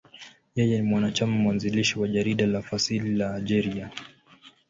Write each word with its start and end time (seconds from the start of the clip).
Yeye 0.57 0.77
ni 0.81 0.87
mwanachama 0.89 1.35
mwanzilishi 1.37 1.99
wa 1.99 2.07
jarida 2.07 2.47
la 2.47 2.61
fasihi 2.61 3.09
la 3.09 3.33
Algeria, 3.35 3.85
L'Ivrescq. 3.85 4.53